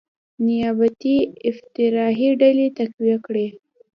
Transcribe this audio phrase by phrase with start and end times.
[0.45, 1.15] نیابتي
[1.49, 3.47] افراطي ډلې تقویه کړي،